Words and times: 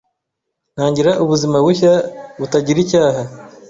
ntangira 0.73 1.11
ubuzima 1.23 1.57
bushya 1.65 1.93
butagir 2.39 2.77
icyaha 2.83 3.21